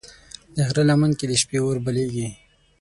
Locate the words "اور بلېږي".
1.63-2.27